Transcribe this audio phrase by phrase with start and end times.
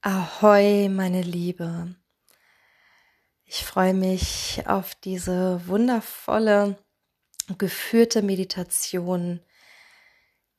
[0.00, 1.96] Ahoi, meine Liebe.
[3.44, 6.78] Ich freue mich auf diese wundervolle,
[7.58, 9.40] geführte Meditation,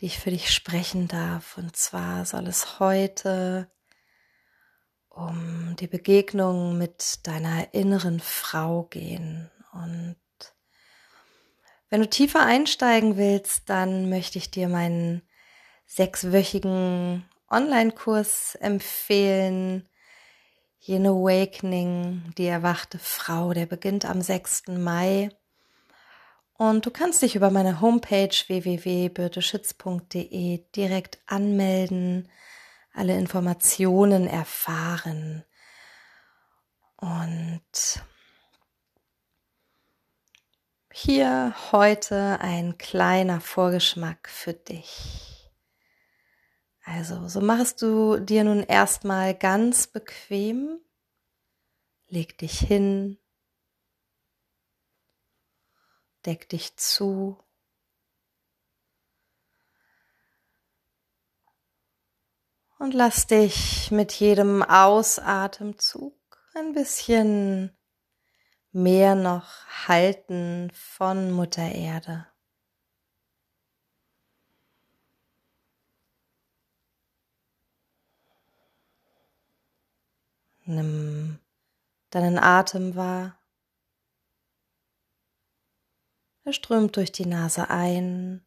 [0.00, 1.58] die ich für dich sprechen darf.
[1.58, 3.70] Und zwar soll es heute
[5.10, 9.50] um die Begegnung mit deiner inneren Frau gehen.
[9.72, 10.16] Und
[11.90, 15.20] wenn du tiefer einsteigen willst, dann möchte ich dir meinen
[15.84, 19.88] sechswöchigen Online-Kurs empfehlen.
[20.80, 24.64] Yin Awakening, die erwachte Frau, der beginnt am 6.
[24.68, 25.30] Mai.
[26.54, 32.28] Und du kannst dich über meine Homepage www.birteschitz.de direkt anmelden,
[32.94, 35.44] alle Informationen erfahren.
[36.96, 37.60] Und
[40.92, 45.25] hier heute ein kleiner Vorgeschmack für dich.
[46.88, 50.78] Also, so machst du dir nun erstmal ganz bequem,
[52.06, 53.18] leg dich hin,
[56.24, 57.42] deck dich zu.
[62.78, 66.14] Und lass dich mit jedem Ausatemzug
[66.54, 67.76] ein bisschen
[68.70, 72.28] mehr noch halten von Mutter Erde.
[80.68, 81.38] Nimm
[82.10, 83.38] deinen Atem wahr.
[86.42, 88.44] Er strömt durch die Nase ein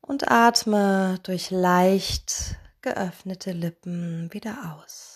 [0.00, 5.09] und atme durch leicht geöffnete Lippen wieder aus.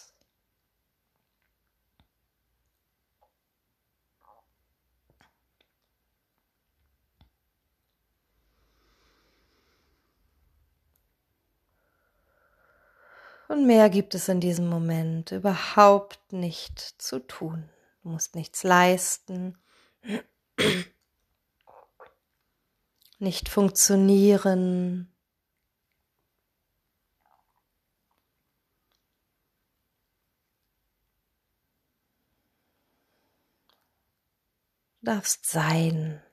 [13.55, 17.71] Und mehr gibt es in diesem Moment überhaupt nicht zu tun.
[18.03, 19.57] Du musst nichts leisten,
[23.21, 25.09] nicht funktionieren.
[35.01, 36.24] Du darfst sein.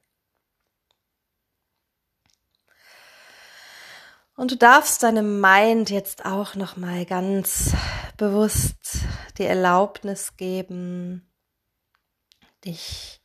[4.42, 7.76] Und du darfst deinem Mind jetzt auch noch mal ganz
[8.18, 9.02] bewusst
[9.38, 11.32] die Erlaubnis geben,
[12.66, 13.22] dich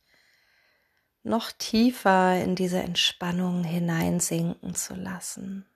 [1.23, 5.67] noch tiefer in diese Entspannung hineinsinken zu lassen.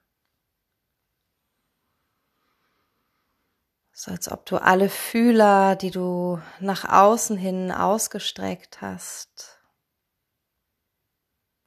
[3.93, 9.59] So als ob du alle Fühler, die du nach außen hin ausgestreckt hast,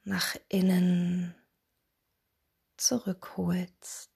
[0.04, 1.34] nach innen
[2.76, 4.10] zurückholst,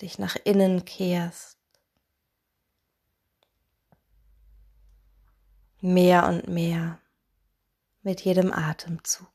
[0.00, 1.58] dich nach innen kehrst.
[5.80, 7.00] Mehr und mehr
[8.02, 9.28] mit jedem Atemzug.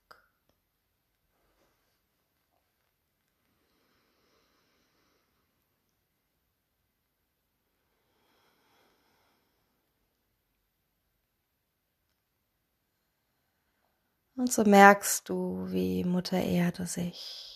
[14.37, 17.54] Und so merkst du, wie Mutter Erde sich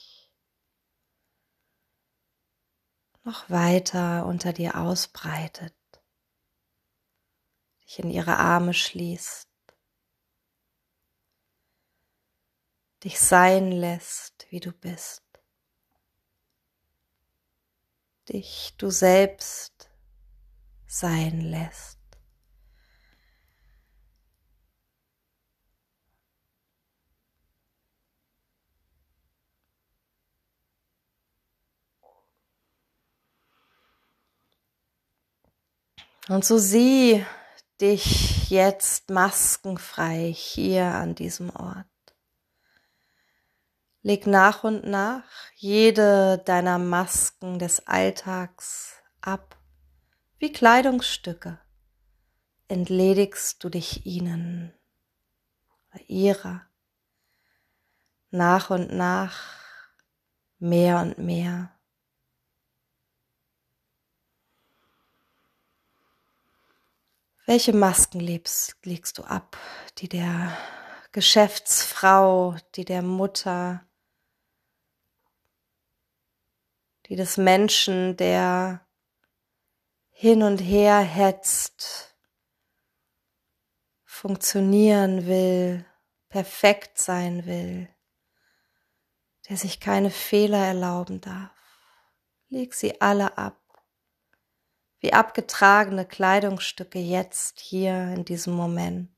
[3.24, 5.76] noch weiter unter dir ausbreitet,
[7.84, 9.50] dich in ihre Arme schließt,
[13.04, 15.24] dich sein lässt, wie du bist,
[18.30, 19.90] dich du selbst
[20.88, 21.99] sein lässt.
[36.30, 37.26] Und so sieh
[37.82, 41.88] dich jetzt maskenfrei hier an diesem Ort.
[44.04, 45.24] Leg nach und nach
[45.56, 49.58] jede deiner Masken des Alltags ab,
[50.38, 51.60] wie Kleidungsstücke.
[52.68, 54.72] Entledigst du dich ihnen,
[56.06, 56.62] ihrer,
[58.30, 59.58] nach und nach,
[60.60, 61.79] mehr und mehr.
[67.50, 69.58] Welche Masken lebst, legst du ab?
[69.98, 70.56] Die der
[71.12, 73.84] Geschäftsfrau, die der Mutter,
[77.08, 78.86] die des Menschen, der
[80.12, 82.16] hin und her hetzt,
[84.06, 85.88] funktionieren will,
[86.28, 87.90] perfekt sein will,
[89.50, 91.50] der sich keine Fehler erlauben darf.
[92.50, 93.60] Leg sie alle ab
[95.00, 99.10] wie abgetragene Kleidungsstücke jetzt hier in diesem Moment.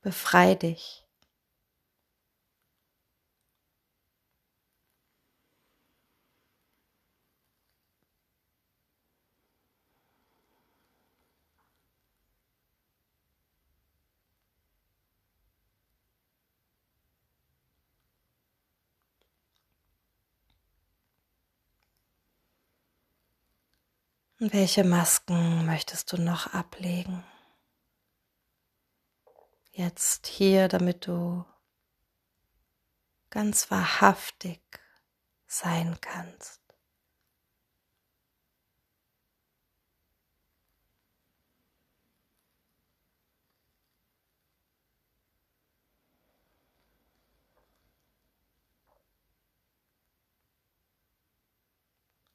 [0.00, 1.07] Befrei dich.
[24.40, 27.24] Welche Masken möchtest du noch ablegen?
[29.72, 31.44] Jetzt hier, damit du
[33.30, 34.60] ganz wahrhaftig
[35.46, 36.60] sein kannst.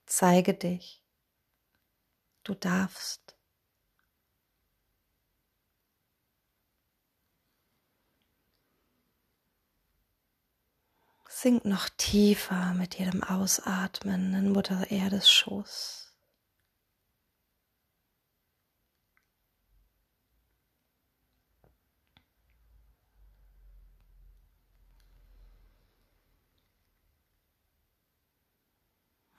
[0.06, 1.03] Zeige dich.
[2.44, 3.38] Du darfst.
[11.30, 16.03] Sink noch tiefer mit jedem Ausatmen in Mutter Erdes Schoß.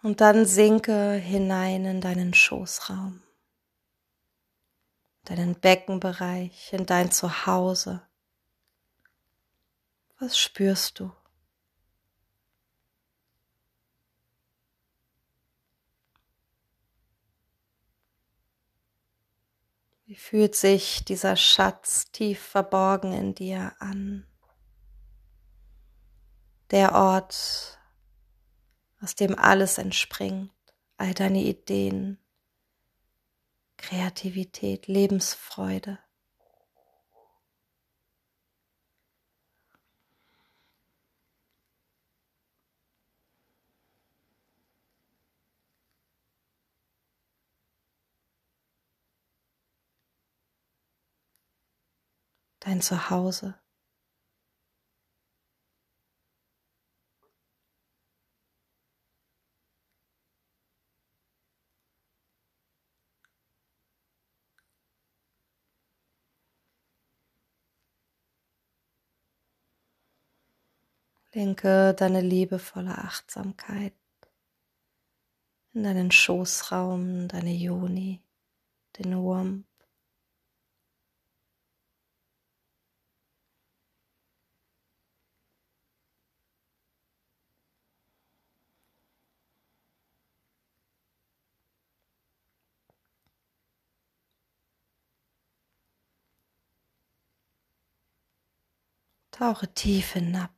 [0.05, 3.23] Und dann sinke hinein in deinen Schoßraum,
[5.25, 8.07] deinen Beckenbereich, in dein Zuhause.
[10.19, 11.11] Was spürst du?
[20.05, 24.27] Wie fühlt sich dieser Schatz tief verborgen in dir an?
[26.73, 27.79] Der Ort,
[29.05, 30.51] aus dem alles entspringt,
[30.97, 32.19] all deine Ideen,
[33.77, 35.99] Kreativität, Lebensfreude.
[52.61, 53.55] Dein Zuhause.
[71.35, 73.93] Lenke deine liebevolle Achtsamkeit
[75.73, 78.21] in deinen Schoßraum, deine Joni,
[78.99, 79.65] den Wurm.
[99.33, 100.54] Tauche tief hinab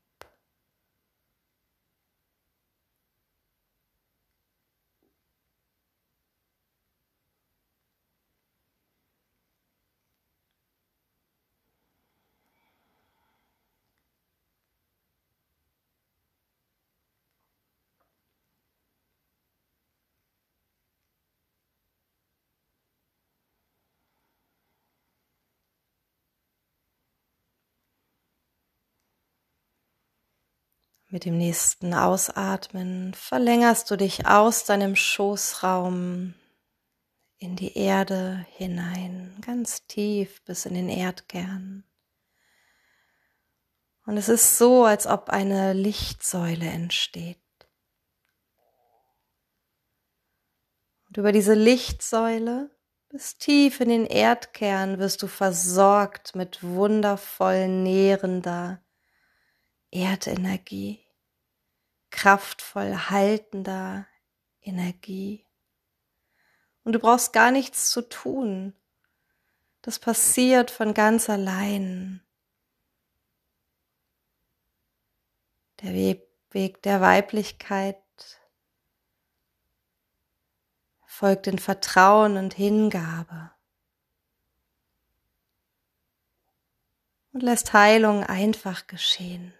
[31.09, 36.35] Mit dem nächsten Ausatmen verlängerst du dich aus deinem Schoßraum
[37.39, 41.85] in die Erde hinein, ganz tief bis in den Erdkern.
[44.05, 47.39] Und es ist so, als ob eine Lichtsäule entsteht.
[51.09, 52.71] Und über diese Lichtsäule
[53.09, 58.81] bis tief in den Erdkern wirst du versorgt mit wundervoll nährender,
[59.91, 61.05] Erdenergie,
[62.11, 64.07] kraftvoll haltender
[64.61, 65.45] Energie.
[66.85, 68.75] Und du brauchst gar nichts zu tun.
[69.83, 72.23] Das passiert von ganz allein.
[75.83, 78.03] Der Weg der Weiblichkeit
[81.05, 83.51] folgt in Vertrauen und Hingabe
[87.33, 89.55] und lässt Heilung einfach geschehen.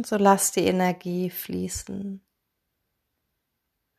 [0.00, 2.24] Und so lass die Energie fließen.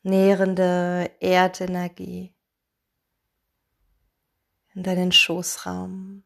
[0.02, 2.34] nährende Erdenergie
[4.74, 6.24] in deinen Schoßraum.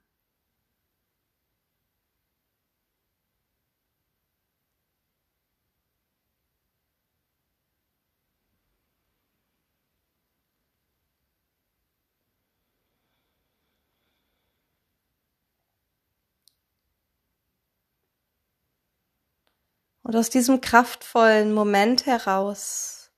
[20.05, 23.09] Und aus diesem kraftvollen Moment heraus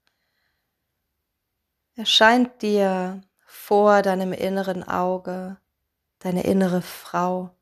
[1.95, 5.57] erscheint dir vor deinem inneren Auge
[6.19, 7.53] deine innere Frau.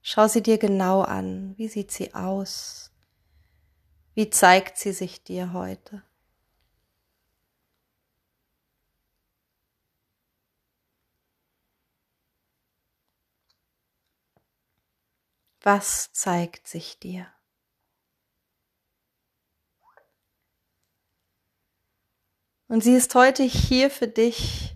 [0.00, 1.54] Schau sie dir genau an.
[1.58, 2.92] Wie sieht sie aus?
[4.14, 6.04] Wie zeigt sie sich dir heute?
[15.62, 17.26] Was zeigt sich dir?
[22.72, 24.74] Und sie ist heute hier für dich,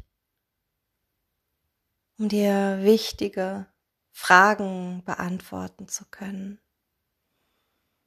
[2.19, 3.73] um dir wichtige
[4.13, 6.61] Fragen beantworten zu können.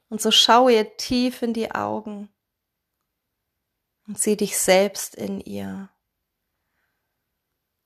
[0.08, 2.30] Und so schau ihr tief in die Augen
[4.06, 5.90] und sieh dich selbst in ihr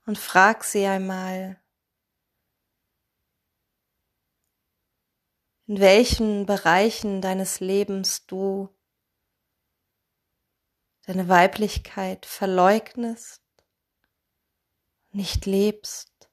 [0.06, 1.58] und frag sie einmal,
[5.68, 8.73] in welchen Bereichen deines Lebens du
[11.06, 13.42] deine Weiblichkeit verleugnest,
[15.12, 16.30] nicht lebst,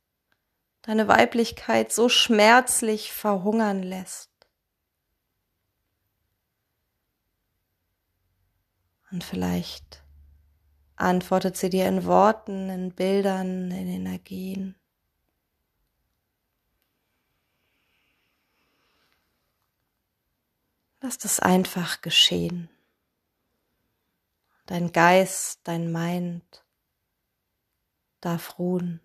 [0.83, 4.31] deine Weiblichkeit so schmerzlich verhungern lässt.
[9.11, 10.05] Und vielleicht
[10.95, 14.77] antwortet sie dir in Worten, in Bildern, in Energien.
[21.01, 22.69] Lass das einfach geschehen
[24.71, 26.65] dein Geist, dein Mind
[28.21, 29.01] darf ruhen.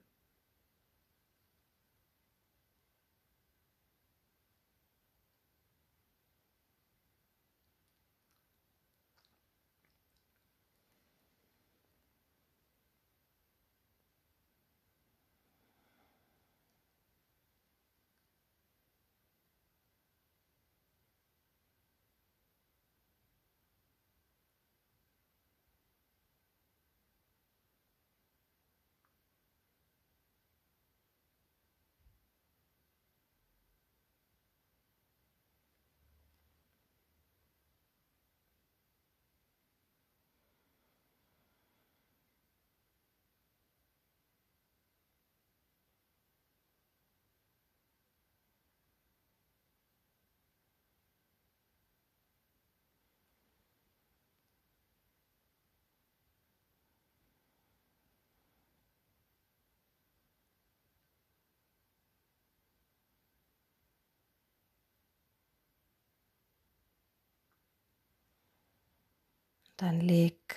[69.80, 70.56] Dann leg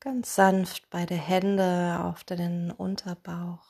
[0.00, 3.62] ganz sanft beide Hände auf deinen Unterbauch.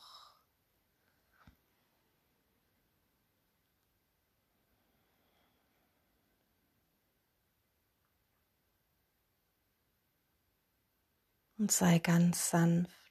[11.59, 13.04] Und sei ganz sanft.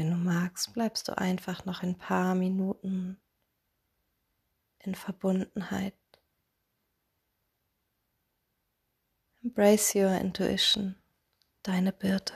[0.00, 3.20] Wenn du magst, bleibst du einfach noch ein paar Minuten
[4.78, 5.92] in Verbundenheit.
[9.42, 10.96] Embrace your intuition,
[11.62, 12.32] deine Birte.